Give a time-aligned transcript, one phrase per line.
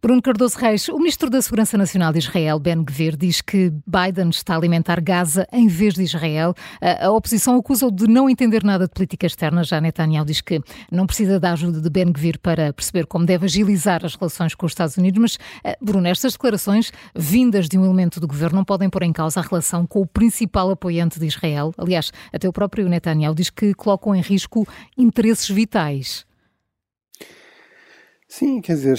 [0.00, 4.30] Bruno Cardoso Reis, o ministro da Segurança Nacional de Israel, Ben Gvir, diz que Biden
[4.30, 6.54] está a alimentar Gaza em vez de Israel.
[6.80, 9.64] A, oposição acusa-o de não entender nada de política externa.
[9.64, 13.46] Já Netanyahu diz que não precisa da ajuda de Ben Gvir para perceber como deve
[13.46, 15.20] agilizar as relações com os Estados Unidos.
[15.20, 19.12] Mas, eh, Bruno, estas declarações, vindas de um elemento do governo, não podem pôr em
[19.12, 21.72] causa a relação com o principal apoiante de Israel.
[21.76, 26.26] Aliás, até o próprio Netanyahu diz que colocam em risco interesses vitais.
[28.36, 28.98] Sim, quer dizer,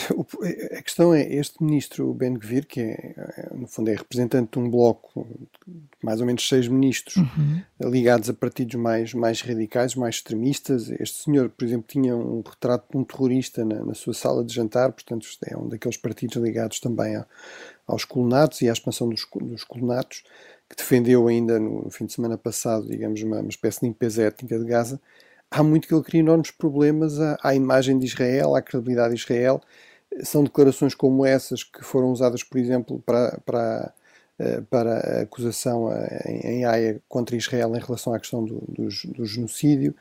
[0.71, 4.59] a questão é este ministro Ben Gvir, que é, é, no fundo é representante de
[4.59, 5.27] um bloco
[5.67, 7.61] de mais ou menos seis ministros uhum.
[7.91, 10.89] ligados a partidos mais, mais radicais, mais extremistas.
[10.89, 14.53] Este senhor, por exemplo, tinha um retrato de um terrorista na, na sua sala de
[14.53, 17.25] jantar, portanto é um daqueles partidos ligados também a,
[17.85, 20.23] aos colonatos e à expansão dos, dos colonatos,
[20.69, 24.23] que defendeu ainda no, no fim de semana passado, digamos, uma, uma espécie de limpeza
[24.23, 24.97] étnica de Gaza
[25.55, 29.21] há muito que ele cria enormes problemas à, à, imagem de Israel, à credibilidade de
[29.21, 29.61] Israel.
[30.21, 33.93] São declarações como essas que foram usadas, por exemplo, para, para,
[34.39, 38.87] eh, para a acusação eh, em Haia contra Israel em relação à questão do, do,
[39.13, 39.95] do, genocídio.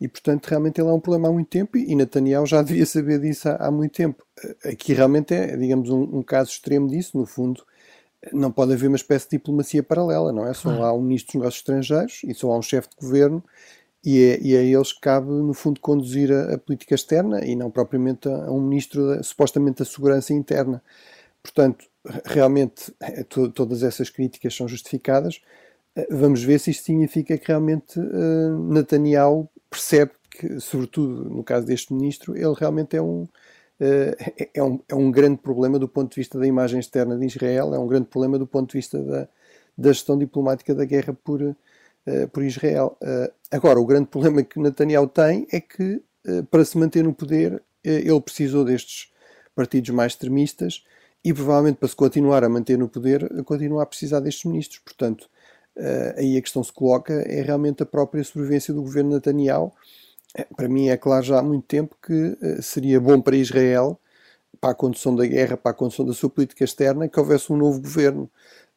[0.00, 3.20] E, portanto, realmente ele é um problema há muito tempo e Netanyahu já devia saber
[3.20, 4.24] disso há, há muito tempo.
[4.44, 7.18] Eh, aqui realmente é, digamos, um, um caso extremo disso.
[7.18, 7.64] No fundo,
[8.32, 10.54] não pode haver uma espécie de diplomacia paralela, não é?
[10.54, 13.42] Só há um ministro dos negócios estrangeiros e só há um chefe de governo
[14.04, 17.70] e, é, e a eles cabe, no fundo, conduzir a, a, política externa e não
[17.70, 20.82] propriamente a, a um ministro da, supostamente da segurança interna.
[21.42, 21.86] Portanto,
[22.24, 25.40] realmente é, to, todas essas críticas são justificadas.
[25.96, 31.66] Eh, vamos ver se isto significa que realmente uh, Netanyahu percebe que, sobretudo no caso
[31.66, 33.28] deste ministro, ele realmente é um, uh,
[34.54, 37.74] é, um, é um grande problema do ponto de vista da imagem externa de Israel,
[37.74, 39.28] é um grande problema do ponto de vista da,
[39.76, 41.56] da gestão diplomática da guerra por,
[42.32, 42.96] por Israel.
[43.02, 47.12] Uh, agora, o grande problema que Netanyahu tem é que, uh, para se manter no
[47.12, 49.10] poder, ele precisou destes
[49.54, 50.84] partidos mais extremistas
[51.24, 54.80] e, provavelmente, para se continuar a manter no poder, continua a precisar destes ministros.
[54.80, 55.28] Portanto,
[56.16, 59.72] aí a questão se coloca é realmente a própria sobrevivência do governo Netanyahu.
[60.54, 63.98] Para mim, é claro já há muito tempo que seria bom para Israel,
[64.60, 67.56] para a condução da guerra, para a condução da sua política externa, que houvesse um
[67.56, 68.30] novo governo.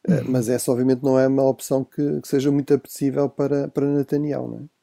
[0.08, 0.22] Eh.
[0.22, 4.48] Mas essa, obviamente, não é uma opção que, que seja muito apetecível para, para Netanyahu.
[4.48, 4.73] Não é?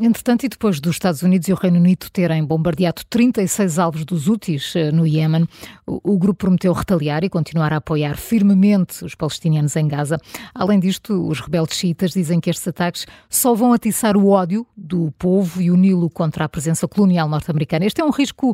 [0.00, 4.28] Entretanto, e depois dos Estados Unidos e o Reino Unido terem bombardeado 36 alvos dos
[4.28, 5.48] Houthis eh, no Iémen,
[5.86, 10.18] o grupo prometeu retaliar e continuar a apoiar firmemente os palestinianos em Gaza.
[10.54, 15.12] Além disto, os rebeldes xiitas dizem que estes ataques só vão atiçar o ódio do
[15.18, 17.84] povo e uni-lo contra a presença colonial norte-americana.
[17.86, 18.52] Este é um risco,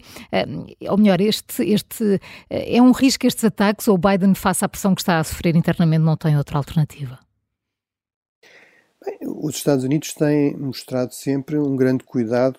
[0.88, 4.94] ou melhor, este, este eh, é um risco estes ataques ou Biden, face à pressão
[4.94, 7.18] que está a sofrer internamente, não tem outra alternativa?
[9.04, 12.58] Bem, os Estados Unidos têm mostrado sempre um grande cuidado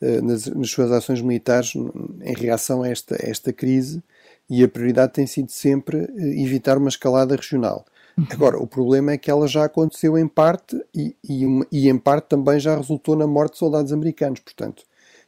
[0.00, 4.02] uh, nas, nas, suas ações militares em reação a esta, a esta crise
[4.48, 7.84] e a prioridade tem sido sempre uh, evitar uma escalada regional.
[8.16, 8.26] Uhum.
[8.30, 12.26] Agora, o problema é que ela já aconteceu em parte e, e, e, em parte
[12.26, 14.40] também já resultou na morte de soldados americanos.
[14.40, 14.84] Portanto,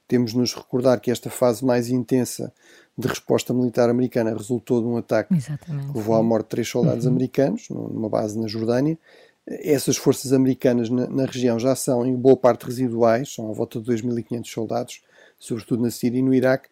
[0.07, 2.53] temos de nos recordar que esta fase mais intensa
[2.97, 5.91] de resposta militar americana resultou de um ataque Exatamente.
[5.91, 7.13] que levou à morte de três soldados uhum.
[7.13, 8.99] americanos numa base na Jordânia
[9.47, 13.81] essas forças americanas na, na, região já são em boa parte residuais, são à volta
[13.81, 15.03] de 2.500 soldados,
[15.39, 16.69] sobretudo na Síria e no Iraque,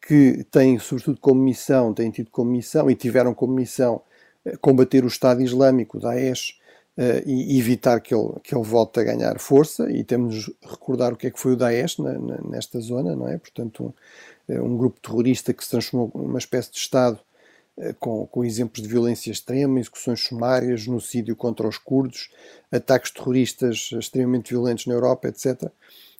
[0.00, 4.02] que têm, sobretudo, como missão, têm tido como missão e tiveram como missão
[4.44, 6.58] eh, combater o Estado Islâmico, Daesh,
[6.96, 9.90] uh, e evitar que ele, que ele volte a ganhar força.
[9.90, 12.18] E temos de recordar o que é que foi o Daesh na,
[12.48, 13.38] nesta zona, não é?
[13.38, 13.92] Portanto, um,
[14.52, 17.33] eh, um grupo terrorista que se transformou numa espécie de Estado eh,
[17.98, 22.30] com, com, exemplos de violência extrema, execuções sumárias, genocídio contra os curdos,
[22.70, 25.70] ataques terroristas extremamente violentos na Europa, etc.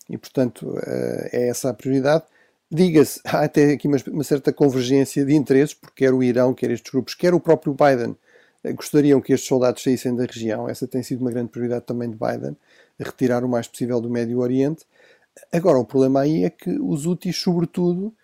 [0.09, 2.25] E, portanto, eh, é essa a prioridade.
[2.71, 6.71] Diga-se, há até aqui uma, uma, certa convergência de interesses, porque quer o Irão, quer
[6.71, 8.17] estes grupos, quer o próprio Biden,
[8.65, 10.69] eh, gostariam que estes soldados saíssem da região.
[10.69, 12.57] Essa tem sido uma grande prioridade também de Biden,
[12.99, 14.85] retirar o mais possível do Médio Oriente.
[15.53, 18.15] Agora, o problema aí é que os úteis, sobretudo,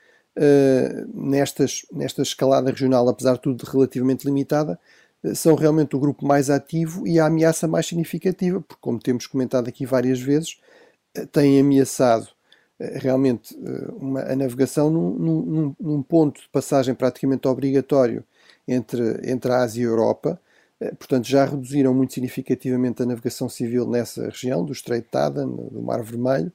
[1.12, 4.78] nestas, nesta escalada regional, apesar de tudo relativamente limitada,
[5.22, 9.26] uh, são realmente o grupo mais ativo e a ameaça mais significativa, porque, como temos
[9.26, 10.58] comentado aqui várias vezes,
[11.18, 12.28] uh, têm ameaçado
[12.94, 13.54] realmente
[13.98, 18.24] uma, a navegação num, num, num, ponto de passagem praticamente obrigatório
[18.66, 20.40] entre, entre a Ásia e a Europa.
[20.98, 25.82] Portanto, já reduziram muito significativamente a navegação civil nessa região, do Estreito de Aden, do
[25.82, 26.50] Mar Vermelho,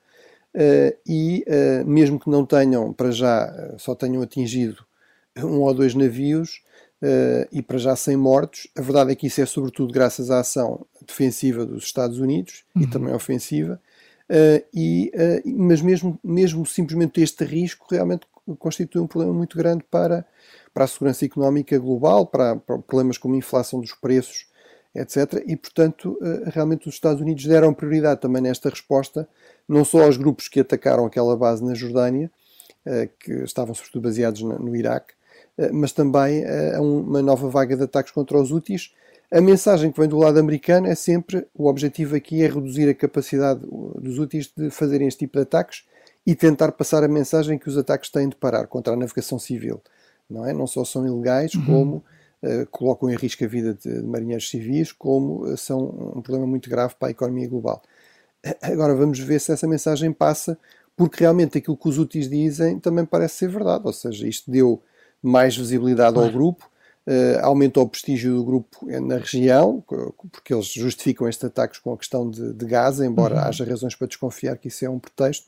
[1.06, 4.86] e uh, mesmo que não tenham, para já, uh, só tenham atingido
[5.38, 6.63] um ou dois navios
[7.52, 10.88] e para já sem mortos, a verdade é que isso é sobretudo graças à ação
[11.06, 12.81] defensiva dos Estados Unidos uhum.
[12.81, 13.80] e também ofensiva.
[14.74, 15.12] e,
[15.46, 18.25] mas mesmo, mesmo simplesmente este risco realmente
[18.58, 20.25] constitui um problema muito grande para,
[20.74, 24.48] para a segurança económica global, para, para problemas como a inflação dos preços,
[24.96, 25.44] etc.
[25.46, 29.28] E, portanto, realmente os Estados Unidos deram prioridade também nesta resposta,
[29.68, 32.32] não só aos grupos que atacaram aquela base na Jordânia,
[33.20, 35.14] que estavam sobretudo baseados no Iraque,
[35.74, 36.44] mas também
[36.76, 38.94] a uma nova vaga de ataques contra os úteis,
[39.32, 42.94] a mensagem que vem do lado americano é sempre o objetivo aqui é reduzir a
[42.94, 43.62] capacidade
[44.00, 45.84] dos úteis de fazerem este tipo de ataques
[46.26, 49.82] e tentar passar a mensagem que os ataques têm de parar contra a navegação civil.
[50.30, 50.54] Não é?
[50.54, 51.66] Não só são ilegais, uhum.
[51.66, 52.04] como
[52.72, 56.96] colocam em risco a vida de, marinheiros civis, como uh, são um problema muito grave
[56.98, 57.82] para a economia global.
[58.62, 60.58] Agora vamos ver se essa mensagem passa,
[60.96, 64.82] porque realmente aquilo que os úteis dizem também parece ser verdade, ou seja, isto deu
[65.22, 66.70] mais visibilidade ao grupo,
[67.42, 69.84] aumentou o prestígio do grupo na região,
[70.32, 73.42] porque eles justificam estes ataques com a questão de, de Gaza, embora uhum.
[73.42, 75.48] haja razões para desconfiar que isso é um pretexto.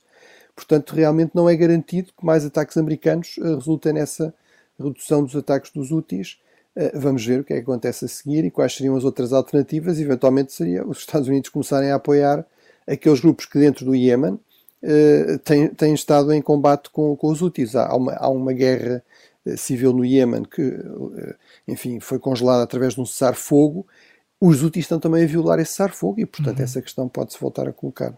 [0.56, 4.34] Portanto, realmente não é garantido que mais ataques americanos resultem nessa
[4.80, 6.40] redução dos ataques dos úteis.
[6.77, 9.33] Uh, vamos ver o que é que acontece a seguir e quais seriam as outras
[9.33, 10.00] alternativas.
[10.00, 12.45] Eventualmente seria os Estados Unidos começarem a apoiar
[12.85, 14.39] aqueles grupos que dentro do Iémen
[15.44, 17.75] têm, têm estado em combate com, com os úteis.
[17.75, 19.03] Há uma, há uma guerra
[19.56, 21.35] civil no Iémen que, eh,
[21.68, 23.88] enfim, foi congelada através de um cessar-fogo,
[24.41, 26.63] os úteis estão também a violar esse cessar-fogo e, portanto, uhum.
[26.63, 28.18] essa questão pode-se voltar a colocar.